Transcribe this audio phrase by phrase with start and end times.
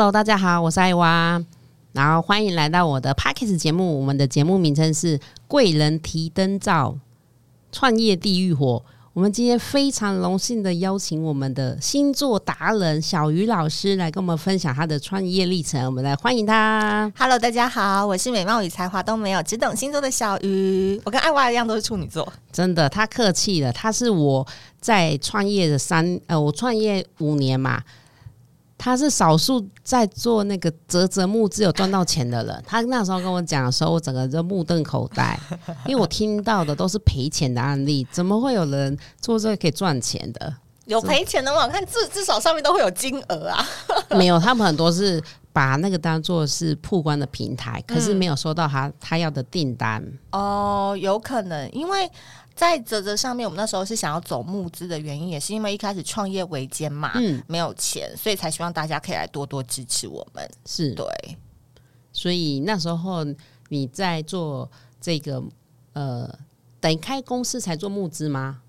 [0.00, 1.44] Hello，大家好，我是艾娃，
[1.92, 4.00] 然后欢迎来到我的 p a c k e s 节目。
[4.00, 6.96] 我们的节目名称是《贵人提灯照，
[7.70, 8.82] 创业地狱火》。
[9.12, 15.84] 我们今天非常荣幸的邀请我们的星座达人小鱼老师来跟我们分享他的创业历程。
[15.84, 17.12] 我们来欢迎他。
[17.18, 20.98] Hello，大家好，我是美貌与才华都没有，只懂星座的小鱼。
[21.04, 23.70] 我跟艾娃一样都是处女座，真的，他客气了。
[23.70, 24.46] 他是我
[24.80, 27.82] 在创业的三呃，我创业五年嘛。
[28.82, 32.64] 他是少数在做那个折折木只有赚到钱的人。
[32.66, 35.38] 他那时候跟我讲的时候，我整个就目瞪口呆，
[35.84, 40.56] 因为我听到的都是赔钱的案例，怎么会有人做这个可以赚钱的？
[40.86, 41.64] 有赔钱的吗？
[41.64, 43.62] 我看至至少上面都会有金额啊。
[44.16, 50.02] 没有，他们很多是把那个当做是曝光的平台，可是没有收到他他要的订单。
[50.32, 52.10] 哦，有可能，因为。
[52.54, 60.50] 在泽泽上面，我们那时候是想要走募资的原因，也是因为一开始创业维艰嘛，嗯，没有钱，所以才希望大家可以来多多支持我们。
[60.66, 61.06] 是对，
[62.12, 63.24] 所以那时候
[63.68, 65.42] 你在做这个，
[65.94, 66.38] 呃，
[66.80, 68.60] 等开公司才做募资吗？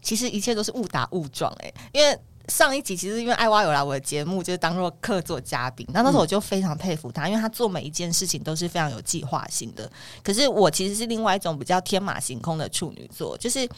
[0.00, 2.18] 其实一切都是误打误撞，哎，因为。
[2.48, 5.86] 上一集其实因为艾娃有来我的节目，就是当做客座嘉宾。
[5.92, 9.90] 那那时候我就非常佩服他，因为他做每一件事情都是非常有计划性的。
[10.22, 13.68] 可是我其实是另外一种比较天马行空的处女座，就是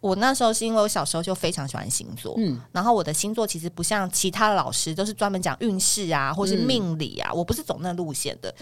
[0.00, 8.54] 我那时候是因为我小时候就非常喜欢星座，嗯，然后我的星座其实不像其他的老师都是专门讲运势啊，或是命理啊，我不是走那路线的，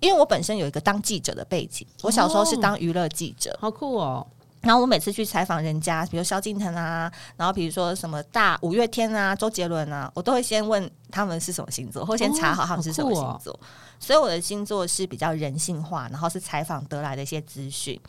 [0.00, 4.26] 因为我本身有一个当记者的背景，我小时候是当娱乐记者，好酷哦。
[4.64, 13.58] 然后我每次去采访人家，比如萧敬腾啊，然后比如说什么大五月天啊、周杰伦啊，我都会先问他们是什么星座，或先查好他们是什么星座。
[14.00, 18.00] 所以我的星座是比较人性化，然后是采访得来的一些资讯。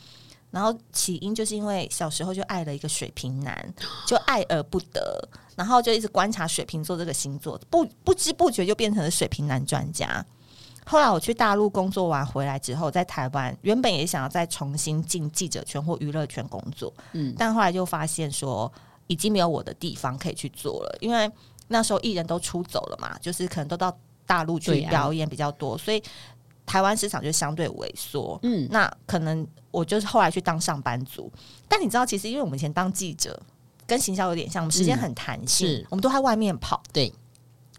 [0.51, 3.73] 然后起因就是因为小时候就爱了一个水瓶男，
[4.07, 10.25] 就爱而不得，然后就一直观察水瓶座这个星座，不不知不觉就变成了水瓶男专家。
[10.87, 18.71] 后来我去大陆工作完回来之后，在台湾原本也想要再重新进记者圈或娱乐圈工作，嗯，但后来就发现说
[19.07, 21.29] 已经没有我的地方可以去做了，因为
[21.67, 23.95] 那时候艺人都出走了嘛，就是可能都到
[24.27, 26.01] 大陆去表演比较多，所以
[26.65, 31.31] 台湾市场就相对萎缩，嗯，那可能我就是后来去当上班族，
[31.67, 33.41] 但你知道，其实因为我们以前当记者
[33.87, 37.11] 跟行销有点像，我们时间很弹性，我们都在外面跑，对。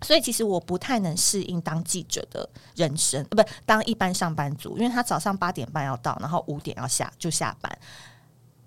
[0.03, 7.79] 所以其实我不太能适应当记者的人生，不当一般上班族，因为他早上八点半要到，然后五点要下就下班。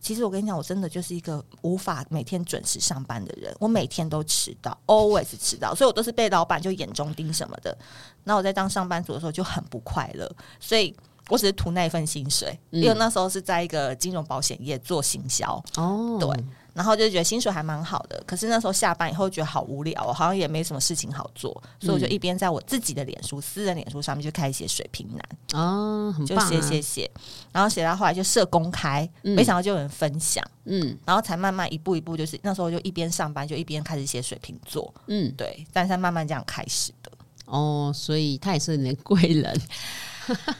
[0.01, 7.77] 其实我跟你讲，我真的就是一个无法每天准时上班的人，我每天都迟到，always 迟到，所以我都是被老板就眼中钉什么的。
[8.23, 10.95] 那我在当上班族的时候就很不快乐，所以
[11.29, 16.29] 我只是图那一份薪水，因为那时候是在一个金融保险业做行销哦，对。
[16.71, 21.51] 然后就觉得薪水还蛮好的，可是那时候下班以后觉得好无聊，好像也没什么事情好做，
[21.81, 27.11] 所以我就一边在我自己的脸书、私人脸书上面就开始写水平男哦，就写写写，
[27.51, 37.11] 然后写到后来就设公开，没想到就有人分享，嗯，然后才慢慢一步一步，就是那时候就一边上班就一边开始写水瓶座，嗯，对，但是慢慢这样开始的。
[37.45, 39.61] 哦，所以他也是你的贵人，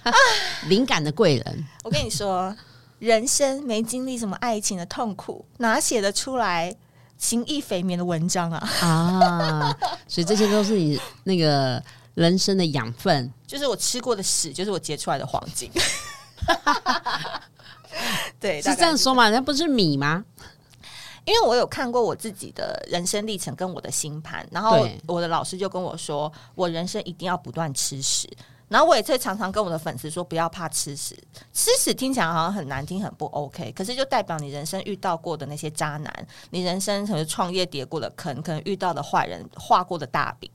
[0.70, 2.56] 灵感的贵人，我跟你说。
[3.00, 6.76] 人生没经历什么爱情的痛苦，哪写得出来
[7.18, 8.58] 情意肥绵的文章啊？
[8.82, 11.82] 啊，所以这些都是你那个
[12.16, 15.72] 人生的养分，就是我吃过的屎，就是我结出来的黄金。
[18.38, 19.30] 对，是这样说嘛？
[19.30, 20.26] 那不是米吗？
[21.24, 28.30] 因为我有看过我自己的人生历程跟我的星盘，然后我的老师就跟我说，我人生一定要不断吃屎。
[28.70, 31.18] 然后我也在常常跟我的粉丝说，不要怕吃屎，
[31.52, 33.72] 吃屎听起来好像很难听，很不 OK。
[33.74, 40.50] 可是就代表你人生遇到过的那些渣男，你人生可能创业跌过的坑，可能遇到的坏人画过的大饼，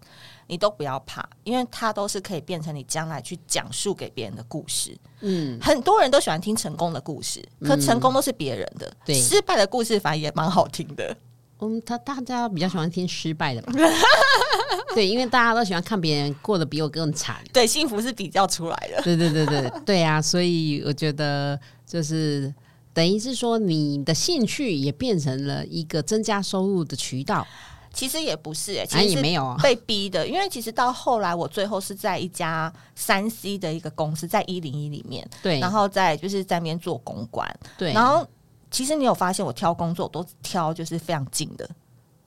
[0.47, 4.97] 你都不要怕，因为它都是可以变成你将来去讲述给别人的故事。
[5.21, 11.17] 嗯，很多人都喜欢听成功的故事，可成功都是别人的，对，失败的故事反而也蛮好听的。
[11.60, 13.72] 嗯，他大家比较喜欢听失败的吧？
[14.94, 17.36] 对，因为大家都喜欢看别人过得比我更惨。
[17.53, 19.03] 对，幸福是比较出来的。
[19.03, 20.21] 对对对对对啊！
[20.21, 22.53] 所以我觉得就是
[22.92, 27.47] 等于是说，你的兴趣也变成了一个增加收入的渠道。
[27.92, 30.27] 其实也不是，哎，其实也没有被逼的。
[30.27, 37.48] 因为其实到后来，我最后是在一家三 C 的一个公司，在一零一里面，对，然后在就是在那边做公关，
[37.78, 38.27] 对，然后。
[38.74, 41.68] 其实你有发现，我挑工作都挑就是非常近的，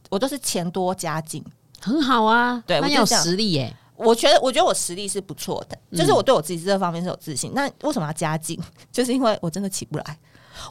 [0.09, 1.43] 我都是钱多加近，
[1.81, 2.63] 很好啊。
[2.65, 3.75] 对，我有实力耶。
[3.97, 7.51] 我觉得，我觉得我实力是不错的，就是我对我自己这方面是有自信。
[7.53, 8.57] 那为什么要加进？
[8.93, 10.19] 就是因为我真的起不来，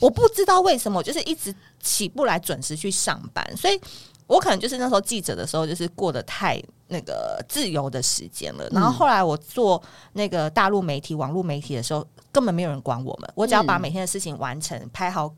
[0.00, 3.44] 我不知道为什么，就是一直起不来，准时去上班。
[3.54, 3.78] 所以
[4.26, 6.58] 我可能就是那时候记者的时候，就是过得太
[6.88, 8.66] 那个自由的时间了。
[8.70, 9.82] 然后后来我做
[10.14, 15.30] 那个大陆媒体、网络媒体的时候，根本没有人管我们，我只要把每天的事情完成，拍好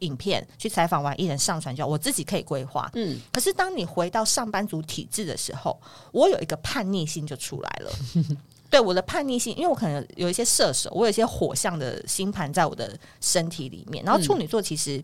[0.00, 2.90] 影片，去采访完艺人上传就好，我自己可以规划。
[2.94, 5.80] 嗯，可是当你回到上班族体制的时候，
[6.12, 7.92] 我有一个叛逆心就出来了。
[8.70, 14.04] 对我的叛逆性，因为我可能有一些射手，我有一些火象的星盘在我的身体里面。
[14.04, 15.02] 然后处女座其实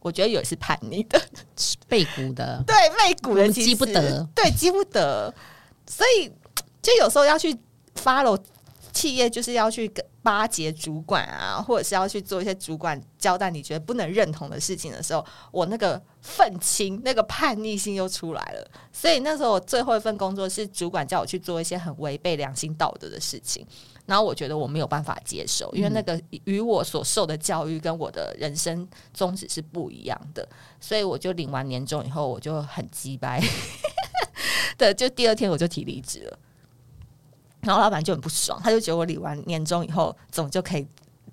[0.00, 1.20] 我觉得也是叛逆的，
[1.88, 5.34] 背骨的， 对背骨的，积不得，对积不得，
[5.86, 6.30] 所以
[6.80, 7.56] 就有时候要去
[7.94, 8.38] follow。
[8.98, 9.88] 企业就是要去
[10.22, 18.70] 巴结主管啊，或者是要去做一些主管交代你觉得不能认同的事情的时候，我那个愤青、那个叛逆性又出来了。
[18.92, 23.64] 所以那时候我最后一份工作是主管叫我去做一些很违背良心道德的事情，
[24.04, 30.46] 然后我觉得我没有办法接受，因为那个与我所受的教育跟我的人生宗旨是不一样的，
[30.80, 33.40] 所以我就领完年终以后，我就很鸡掰，
[34.76, 36.38] 对，就第二天我就提离职了。
[37.60, 40.86] 然后老板就很不爽，他就觉得我理完年终以后，总就可以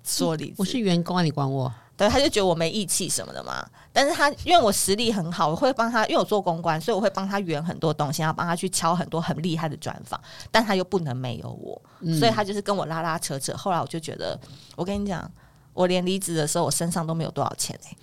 [0.04, 0.54] 说离职。
[0.58, 1.72] 我是员工啊，你管我？
[1.96, 3.66] 对，他就觉得我没义气什么的嘛。
[3.90, 10.20] 但是他因为我实力很好，我会帮他，因为我做公关，所以我会帮他圆很多东西，要帮他去敲很多很厉害的专访。
[10.50, 11.80] 但他又不能没有我，
[12.18, 13.56] 所以他就是跟我拉拉扯扯。
[13.56, 14.38] 后来我就觉得，
[14.74, 15.30] 我跟你讲，
[15.72, 17.96] 我连离职的时候，我身上都没有多少钱哎。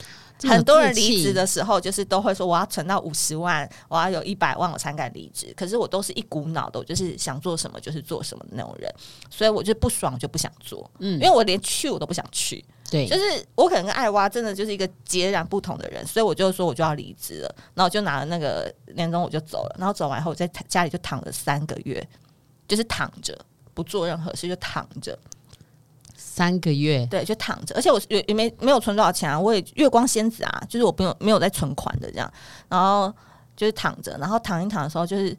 [0.50, 5.54] 很多人离职的时候，就是都会说我要存到五十万，我要有一百万，我才敢离职。
[5.56, 8.94] 可是我都是一股脑的，我就是想做什么就是做什么的那种人，
[9.30, 10.90] 所以我就不爽就不想做。
[11.00, 12.64] 嗯，因为我连去我都不想去。
[12.92, 22.08] 对，就是我可能跟艾娃真的就是一个截然不同的人，所以我就说我就要离职了，然后就拿了那个年终我就走了，然后走完以后我在家里就躺了三个月，
[22.68, 23.36] 就是躺着
[23.74, 25.18] 不做任何事就躺着。
[26.16, 32.32] 三个月，对，就躺着，而且我也也没没有存多少钱啊，我也月光仙子啊，就是我不用没有在存款的这样，
[32.70, 33.14] 然后
[33.56, 35.36] 就是躺着，然后躺一躺的时候，就是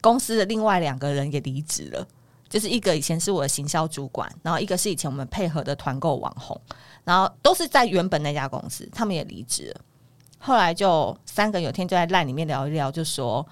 [0.00, 2.06] 公司的另外两个人也离职了，
[2.48, 6.60] 就是一个以前是我的行销主管，然后一个是以前我们配合的团购网红，
[7.04, 9.80] 然后都是在原本那家公司，他们也离职了，
[10.38, 13.46] 后来就三个有天就在烂里面聊一聊，就说。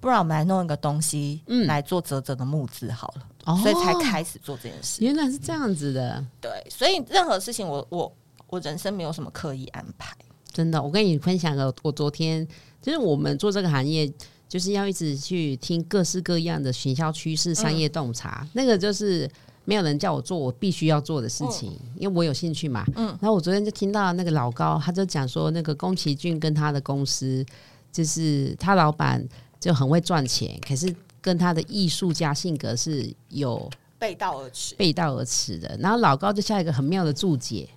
[0.00, 5.04] 不然我们来弄一个东西，嗯，来做泽泽的募资好了，所以才开始做这件事。
[5.04, 8.12] 原来是这样子的，对，所以任何事情，我我
[8.48, 10.16] 我人生没有什么刻意安排。
[10.52, 12.46] 真的，我跟你分享个，我昨天
[12.80, 14.12] 就是我们做这个行业，
[14.48, 19.28] 就是要一直去听各式各样的行销趋势、商业洞察，那个就是
[19.64, 22.84] 没有人叫我做，我必须要做的事情，因为我有兴趣嘛。
[22.96, 27.44] 嗯，然后我昨天就听到那个老高，他就讲说，那个宫崎骏跟他的公司，
[27.90, 29.26] 就是他老板。
[29.62, 30.92] 就很会赚钱，可是
[31.22, 35.74] 跟他的艺术家性格是有背道而驰、背道而驰的。
[35.80, 37.68] 然后老高就下一个很妙的注解，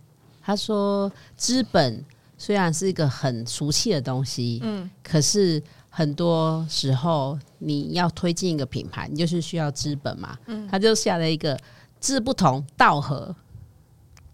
[0.41, 2.03] 他说：“资本
[2.37, 11.55] 虽然是一个很俗气的东西，嗯，可是很多时候你要推进一个品牌，你就是需要资本嘛。”嗯，他就下了一个
[12.01, 13.33] “志不同道合”，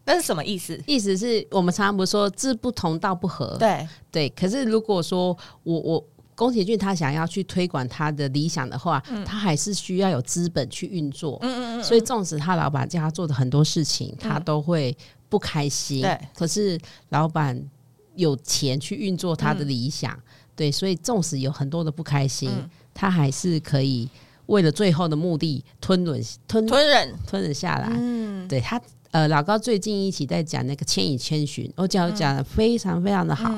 [0.06, 0.82] 那是什么意思？
[0.88, 3.58] 意思是我们常常不是说“志不同道不合”？
[3.60, 4.30] 对对。
[4.30, 6.06] 可是如果说我我。
[6.42, 11.38] 宫崎骏他想要去推广他的理想的话，他还是需要有资本去运作。
[11.44, 11.84] 嗯嗯嗯。
[11.84, 14.98] 所以，纵使他老板叫他做的很多事情，他都会
[15.30, 16.02] 不开心。
[16.02, 16.20] 对。
[16.34, 16.80] 可是，
[17.10, 17.64] 老板
[18.16, 20.20] 有钱去运作他的理想，
[20.56, 22.50] 对，所以纵使有很多的不开心，
[22.92, 24.10] 他还是可以
[24.48, 27.88] 为了最后的目的吞忍、吞吞忍、吞忍下来。
[27.92, 28.48] 嗯。
[28.48, 33.54] 对他，呃，老高最近一起在讲那个《千与千寻》，我讲讲的非常非常的好。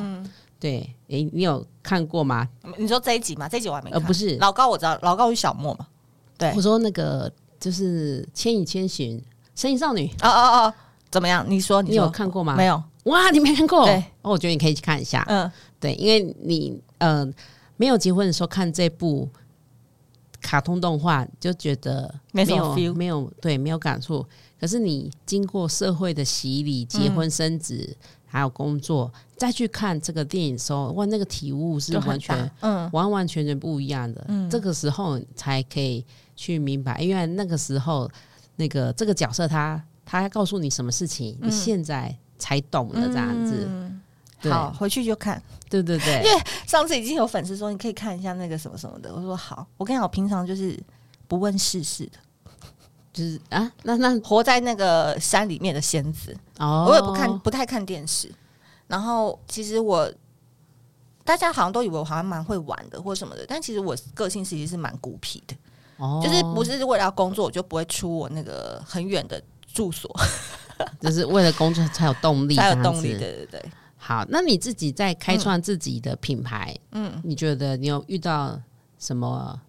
[0.64, 2.48] 对，诶，你有看过吗？
[2.78, 3.50] 你说这一集吗？
[3.50, 4.00] 这一集我还没看。
[4.00, 5.86] 呃，不是，老高我知道，老高与小莫嘛。
[6.38, 7.30] 对，我说那个
[7.60, 9.18] 就是《千与千寻》
[9.56, 10.08] 《神隐少女》。
[10.26, 10.74] 哦哦哦，
[11.12, 11.46] 怎么样？
[11.50, 12.56] 你说你有看过吗？
[12.56, 12.82] 没有。
[13.04, 13.84] 哇，你没看过？
[13.84, 15.26] 对，哦，我觉得你可以去看一下。
[15.28, 15.52] 嗯，
[15.82, 17.30] 对，因为你呃
[17.76, 19.28] 没有结婚的时候看这部
[20.40, 24.26] 卡通动画，就觉得没有没有对没有感触。
[24.58, 27.98] 可是你经过社会的洗礼，结婚生子。
[28.34, 34.26] 还有工作，再去看这个电影的时候，哇，那个体悟是完全，嗯，完完全全不一样的。
[34.28, 36.04] 嗯，这个时候才可以
[36.36, 38.10] 去明白，因为那个时候，
[38.56, 43.70] 那个这个角色他他告诉你什么事情，你现在才懂了这样子。
[44.50, 45.40] 好，回去就看。
[45.70, 49.68] 对对对， 因为上次已经有粉丝说你可以看一下那个什么什么的，我说好。
[49.78, 50.76] 我跟你讲，我平常就是
[51.28, 52.18] 不问世事的。
[53.14, 58.30] 就是啊，那那活在那个山里面的仙子，哦，我也不看，不太看电视。
[58.88, 60.12] 然后其实我，
[61.24, 65.56] 大家好像都以为我好像蛮会玩的或什么的，但其实我个性其实是蛮孤僻的。
[65.98, 69.42] 哦，就是不是为了要工作，我就不会出我那个很远的
[69.72, 70.12] 住所，
[71.00, 73.10] 就是为了工作才有动力，才有动力。
[73.12, 73.64] 对对对。
[73.96, 78.60] 好，那你自己在开创自己的品牌，嗯，你觉得你有遇到
[78.98, 79.62] 什么？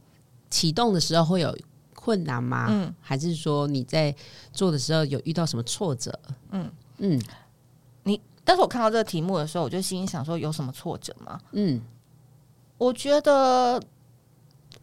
[0.51, 1.57] 启动的时候会有
[2.05, 2.67] 困难吗？
[2.69, 4.15] 嗯，还是说你在
[4.53, 6.13] 做的时候有遇到什么挫折？
[6.51, 7.19] 嗯嗯，
[8.03, 11.41] 你但是我看到这个题目的时候，我就心里想说，有什么挫折吗？
[11.53, 11.81] 嗯，
[12.77, 13.81] 我觉得。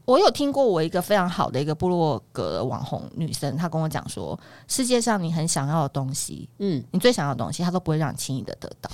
[0.05, 4.37] 我有听过我一个非常好的一个部落格网红女生，她跟我讲说，
[4.67, 8.89] 世界上你很想要的东西，嗯，你最想要的东西，她都不会让你轻易的得到。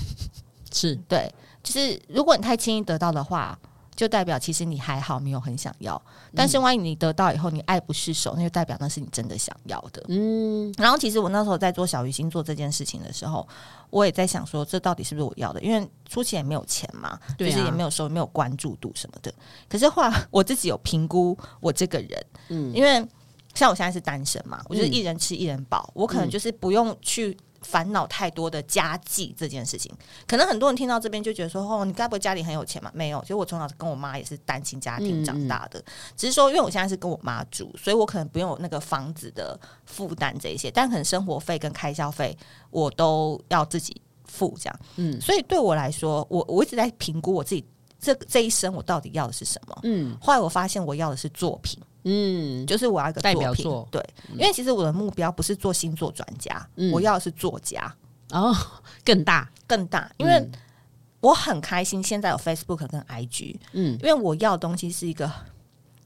[0.72, 3.58] 是对，就是如果你太轻易得到的话。
[3.98, 6.00] 就代表其实你还好，没有很想要。
[6.36, 10.02] 但是万一你得到以后，你爱不释手，那就代表那是你真的想要的。
[10.08, 10.72] 嗯。
[10.78, 13.46] 然后其实我那时候在做小鱼星座这件事情的时候，
[13.90, 15.60] 我也在想说，这到底是不是我要的？
[15.62, 19.34] 因为初期也没有钱嘛，就是也没有收，没有关注度什么的。
[19.68, 23.04] 可是话 我自己有评估我这个人，嗯，因为
[23.56, 27.36] 像我现在是单身嘛，我就是一人吃一人饱，我可能就是不用去。
[27.62, 29.94] 烦恼太多的家计这件事情，
[30.28, 35.84] 可能很多人听到这边就觉得说：“哦，你该不会家里很有钱嘛？”没有，其实我从小跟我妈也是单亲家庭长大的，
[36.16, 42.38] 只是说因为我现在是跟我妈住，所以我可能不用有那个房子的负担这一些，但可能生活费跟开销费
[42.70, 44.80] 我都要自己付，这样。
[44.98, 47.66] 嗯，所以对我来说，我我一直在评估我自己
[48.00, 49.80] 这这一生我到底要的是什么。
[49.84, 51.80] 嗯，后来我发现我要的是作品。
[52.10, 57.94] 嗯，就是我要一个代表作，对，因为其实我的目标不是做星座专家，我要的是作家，
[58.32, 58.56] 哦，
[59.04, 59.50] 更大。
[59.68, 60.50] 更大，因为
[61.20, 65.30] 我很开心现在有 Facebook 跟 IG，嗯，因为我要的东西是一个，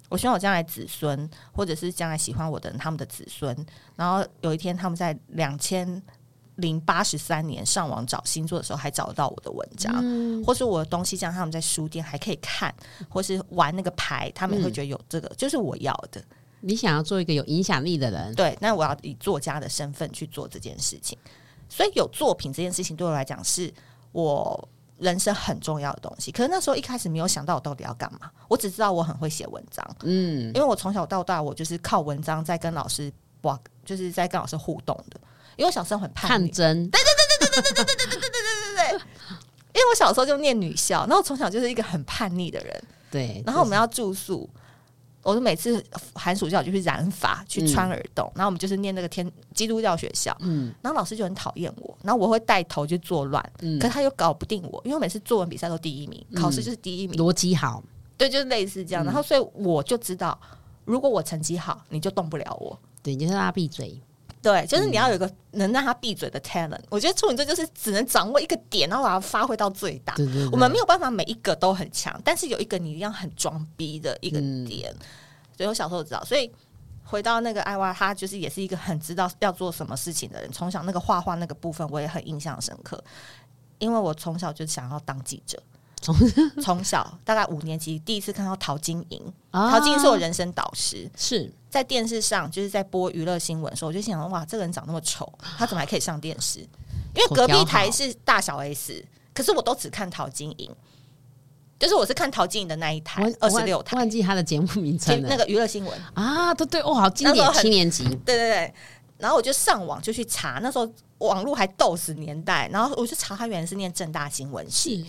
[0.09, 3.55] 我希望我将来子孙或者是将来喜欢我的人他们的子孙，
[3.95, 6.01] 然后有一天他们在两千。
[6.61, 9.93] 零八十三年上网找星座的时候，还找得到我的文章，
[10.45, 12.73] 或是我的东西，这样他们在书店还可以看，
[13.09, 16.23] 或是玩那个牌，他们会觉得有这个就是我要的。
[16.61, 21.17] 你想要做一个有影响力的人，对，那我要以作家的身份去做这件事情。
[21.67, 23.73] 所以有作品这件事情对我来讲是
[24.11, 26.31] 我人生很重要的东西。
[26.31, 35.19] 可是那时候一开始没有想到我到底要干嘛，我只知道我很会写文章，嗯，因为我从小到大我就是靠文章在跟老师哇，就是在跟老师互动的。
[35.61, 39.01] 因为我小时候很叛真，对对对对对对对对对对对对对对。
[39.73, 42.83] 因为我小时候就念女校，然后从小就是一个很叛逆的人。
[43.11, 43.43] 对。
[43.45, 44.49] 然后我们要住宿，
[45.21, 45.81] 我就每次
[46.15, 48.29] 寒暑假就去染发，去穿耳洞。
[48.33, 50.73] 然后我们就是念那个天基督教学校，嗯。
[50.81, 53.77] 然后老师就很讨厌我，然后我会带头去作乱，嗯。
[53.77, 57.83] 可他又搞不定我，因为我每次作文比赛都第一名，考试就是第一名，逻辑好。
[58.17, 59.05] 对，就是类似这样。
[59.05, 60.35] 然后所以我就知道，
[60.85, 62.77] 如果我成绩好，你就动不了我。
[63.03, 64.01] 对，你就让他闭嘴。
[64.41, 66.81] 对，就是你要有一个能让他闭嘴的 talent。
[66.89, 70.15] 我觉得处女座就是只能掌握一个点，然后把它发挥到最大。
[70.51, 74.91] 我们没有办法每一个都很强，但是有一个你一样很装逼的一个点。
[75.55, 76.51] 所以我小时候知道，所以
[77.03, 80.51] 回到那个艾娃，他就是也是一个很知道要做什么事情的人。
[80.51, 83.03] 从小那个画画那个部分，我也很印象深刻，
[83.77, 85.61] 因为我从小就想要当记者。
[86.03, 86.15] 从
[86.63, 96.59] 从小大概五年级第一次看到陶晶莹，陶晶莹是我人生导师，是在电视上就是在播娱乐新闻的时候，我就想哇，这个人长那么丑，他怎么还可以上电视？
[97.15, 100.69] 因为隔壁台是大小 S，可是我都只看陶晶莹，
[101.79, 108.73] 就是我是看陶晶莹的那一台二十六台，忘记他的节目名称，那个娱乐新闻啊，对对，哇，好经典，七年级，对对对，
[109.17, 115.05] 然后我就上网就去查，那时候网络还斗死年代，然后我就查他原来是念正大新闻系。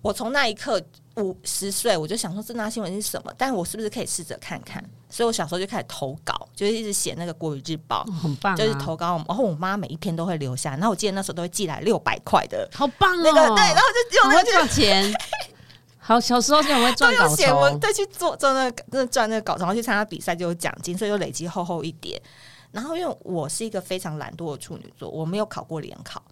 [0.00, 0.80] 我从那一刻
[1.16, 3.32] 五十岁，我就想说正大新闻是什么？
[3.36, 4.82] 但我是不是可以试着看看？
[5.10, 8.54] 所以我小时候就开始投稿，就是一直写那个国语日报，很棒。
[8.56, 10.70] 就是投稿，然后我妈每一篇都会留下。
[10.72, 13.22] 然后我记得那时候都会寄来六百块的，好棒哦！
[13.22, 15.14] 那个对，然后就用那个赚钱。
[15.98, 22.20] 好，小时候就很会赚稿酬，再去做做那个那赚那个稿酬，然后去参加比赛就有奖金，所以就累积厚厚一叠。
[22.70, 26.22] 然后因为我是一个非常懒惰的处女座，我没有考过联考。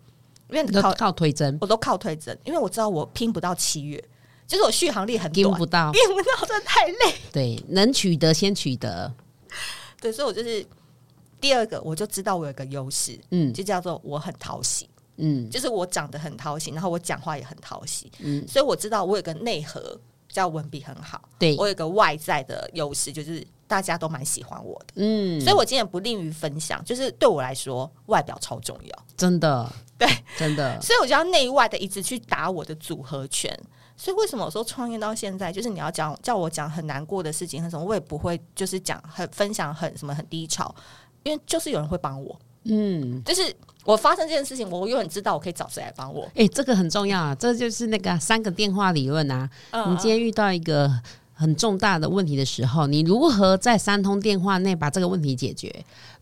[0.48, 4.02] 因为靠靠推甄，我都靠推甄，因为我知道我拼不到七月，
[4.46, 7.14] 就是我续航力很拼不到， 拼不到，真的太累。
[7.32, 9.12] 对，能取得先取得。
[10.00, 10.64] 对，所以我就是
[11.40, 19.98] 第二个，我就知道我有个优势，嗯，就叫做我很讨喜，嗯，就是我长得很讨喜，然后我讲话也很讨喜，嗯，所以我知道我有个内核
[20.28, 21.56] 叫文笔很好，对。
[21.56, 29.72] 我有个外在的优势，就是大家都蛮喜欢我的，嗯，所以我今天不吝于分享，就是对我来说，外表超重要，真的。
[29.98, 33.58] 对，真的，所以我就要内外的一直去打我的组合拳。
[33.96, 40.74] 所以为什么我说创业到现在，就是你要讲叫我讲很难过的事情，很什么，我也不会就是讲很分享很什么很低潮，
[41.22, 42.38] 因为就是有人会帮我。
[42.64, 46.28] 嗯，就是我发生这件事情，我永远知道我可以找谁来帮我。
[46.34, 49.48] 哎，这个很重要啊，这就是那个三个电话理论啊。
[49.72, 50.90] 你今天遇到一个。
[51.38, 55.70] 很重大的问题的时候，你如何在三通电话内把这个问题解决？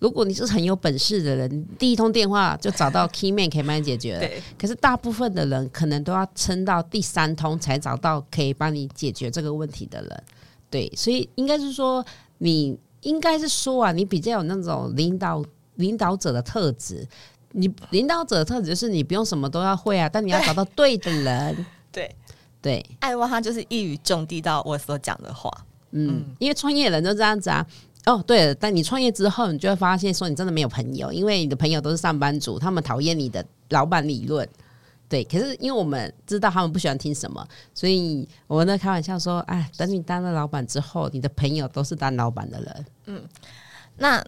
[0.00, 4.28] 如果你是很有本事的人，第一通电话就找到 key man 可以帮你解决了。
[4.58, 10.22] 可是大部分的人可能都要撑到第三通才找到可以帮你解决这个问题的人。
[10.68, 12.04] 对，所以应该是说，
[12.38, 15.44] 你应该是说啊，你比较有那种领导
[15.76, 17.06] 领导者的特质。
[17.52, 21.66] 你领导者的特质就是你不用什么都要会啊，但你要找到对的人。
[21.92, 22.12] 对
[22.64, 25.50] 对，爱挖他就是一语中的到我所讲的话。
[25.90, 27.66] 嗯，因为创业人都这样子啊。
[28.06, 34.48] 哦，对了，但你创业之后，你就会发现说你真的没有朋友，因为你的朋友都是上班族，他们讨厌你的老板理论。
[35.10, 43.22] 对，可是因为我们知道他们不喜欢听什么，所以我们在开玩笑说：“哎，等你当了老板之后，你的朋友都是当老板的人。”嗯，
[43.98, 44.24] 那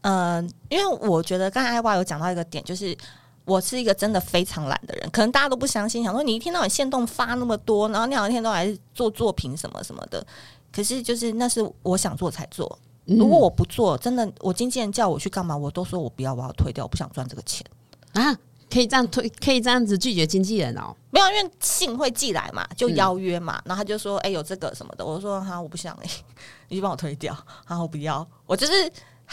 [0.00, 2.96] 呃，因为我觉得刚才艾娃有讲到一个点，就是
[3.44, 10.26] 我是一个真的非常懒的人，可能大家都不相信，想说你一天到晚线动发那么多，然后你两天都来做作品什么什么的，
[10.72, 12.78] 可是就是那是我想做才做。
[13.04, 17.62] 如果我不做，真的，我经纪人叫我去干嘛，我都说我不要，我要退掉，我不想赚这个钱
[18.14, 18.34] 啊！
[18.70, 20.96] 可以这样推，可以这样子拒绝经纪人哦？
[21.10, 26.10] 没有，因为信会寄来嘛，就邀约嘛，然后他就说，哎，有这个什么的，我说哈，我不想哎，
[26.68, 27.36] 你就帮我推掉，
[27.68, 28.90] 然后我不要，我就是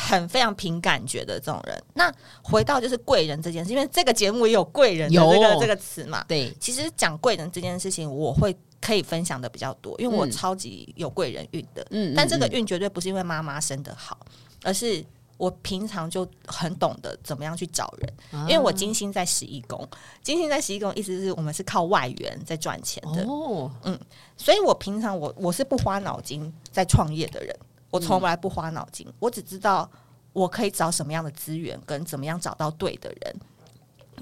[0.08, 1.84] 很非常凭感觉的这种人。
[1.94, 5.32] 那回到就是贵人这件事，因为这个节目也有贵人有。
[5.34, 8.56] 这个这个词嘛，对，其实讲贵人这件事情，我会。
[8.82, 14.18] 可以分享的比较多，因为我超级有贵人运的，嗯，但这个运绝对不是因为妈妈生的好，
[14.64, 15.06] 而是
[15.38, 19.88] 我平常就很懂得怎么样去找人，因为我金星在十一宫，
[20.24, 24.00] 金星在十一宫意思是我们是靠外援在赚钱的，哦，嗯，
[24.36, 27.56] 所以我平常我我是不花脑筋在创业的人，
[27.92, 29.88] 我从来不花脑筋，我只知道
[30.34, 33.36] 我可以找什么样的资源跟怎么样找到对的人，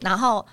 [0.02, 0.46] 然后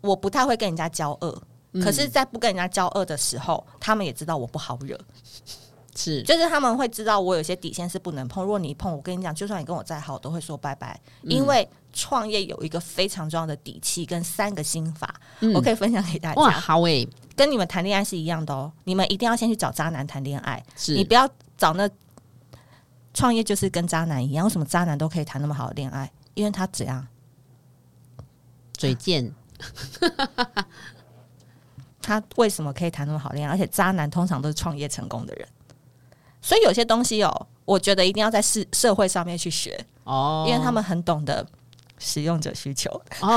[0.00, 1.42] 我不太会跟人家交恶。
[1.80, 4.98] 可是，在不跟人家交恶的时候，他们也知道我不好惹，
[5.96, 8.44] 是，就是他们会知道我有些底线是不能碰。
[8.44, 11.00] 如果你一碰，我跟你讲，就算你跟我再好，我都会说拜拜。
[11.22, 15.14] 因为创业有一个非常重要的底气跟三个心法，
[15.54, 16.42] 我可以分享给大家。
[16.42, 18.70] 哇，好诶，跟你们谈恋爱是一样的哦。
[18.84, 21.26] 你们一定要先去找渣男谈恋爱，你不要
[21.56, 21.88] 找那
[23.14, 24.44] 创业就是跟渣男一样。
[24.44, 26.10] 为什么渣男都可以谈那么好的恋爱？
[26.34, 27.06] 因为他怎样
[28.74, 29.32] 嘴贱。
[32.00, 33.54] 他为什么可以谈那么好恋爱？
[33.54, 35.46] 而且渣男通常都是创业成功的人，
[36.40, 41.46] 所以有些东西哦，我觉得一定要在社社会上面去学哦，因为他们很懂得
[42.00, 43.28] 使用者需求哦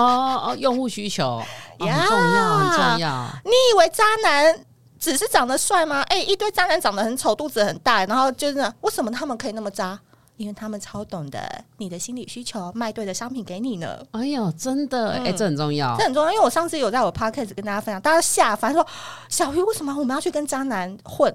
[0.47, 1.38] 哦，用户需求
[1.79, 1.88] 很重
[2.33, 3.29] 要，很重要。
[3.43, 4.65] 你以为渣男
[5.05, 6.01] 只是长得帅吗？
[6.07, 9.99] 哎，一堆渣男长得很丑，肚子很大，然后就是为什么他们可以那么渣？
[10.37, 11.39] 因为他们超懂得
[11.77, 13.99] 你的心理需求，卖对的商品给你呢。
[14.11, 16.31] 哎呦，真的，哎，这很重要，这很重要。
[16.31, 18.85] 因为我上次有在我 podcast 跟大家分享，大家下凡说
[19.29, 21.33] 小鱼为什么我们要去跟渣男混？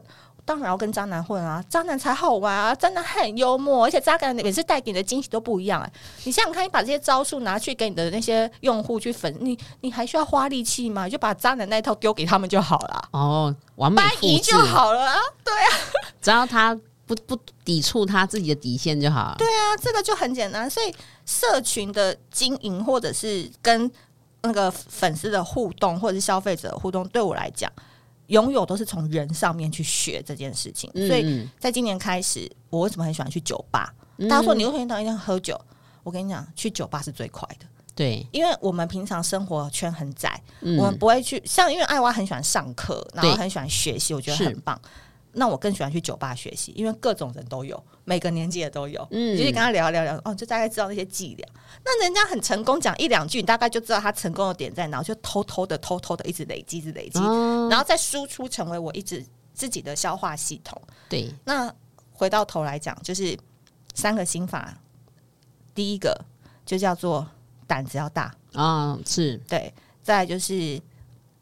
[0.51, 5.81] 当然要跟渣男混啊，渣男才好玩啊，渣男很幽默，而且渣男每次带给你的惊喜都不一样。
[5.81, 5.93] 哎，
[6.25, 11.09] 你想想看，你把这些招数拿去给你的那些用户去粉，你你还需要花力气吗？
[11.09, 13.09] 就把渣男那一套丢给他们就好了。
[13.13, 15.17] 哦，完美复制就好了啊。
[15.45, 15.71] 对啊，
[16.21, 16.77] 只要他。
[17.07, 19.35] 不不抵触他自己的底线就好。
[19.37, 20.71] 对啊，这个就很简单。
[20.71, 20.95] 所以
[21.27, 23.91] 社群的经营，或者是跟
[24.43, 27.69] 那个粉丝的互动，或者是消费者的互动，对我来讲，
[28.31, 30.90] 拥有都是从人上面去学这件事情。
[31.07, 33.95] 所以在今年开始，我为什么很喜欢去酒吧？
[34.29, 35.61] 大家说你为什么一定要喝酒？
[36.03, 37.66] 我跟你讲，去酒吧是最快的。
[37.95, 41.43] 对，因为我们平常生活圈很窄，我们不会去。
[41.45, 44.81] 像因为艾娃很喜欢上课，然后很喜欢学习，我觉得很棒。
[45.33, 49.07] 那我更喜欢去酒吧学习，因为各种人都有，每个年纪的都有。
[49.11, 51.49] 嗯，就是跟他聊聊聊，哦，就大概知道那些伎俩。
[51.85, 57.21] 那人家很成功，讲一两句，你大概就知道他成功的点在哪，就偷偷的、偷偷的一直累积、一直累积，
[57.71, 60.81] 然后再输出成为我一直自己的消化系统。
[61.09, 61.73] 对，那
[62.12, 63.38] 回到头来讲，就是
[63.95, 64.77] 三个心法，
[65.75, 66.19] 第一个
[66.66, 67.27] 就叫做
[67.66, 70.81] 胆子要大啊，是对，再就是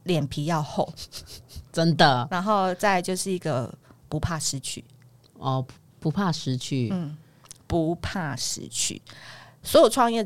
[0.08, 0.92] 脸皮要厚。
[1.70, 3.72] 真的，然后再就是一个
[4.08, 4.84] 不怕失去
[5.34, 5.64] 哦，
[6.00, 7.16] 不怕失去，嗯，
[7.68, 9.00] 不怕失去。
[9.62, 10.16] 所有创业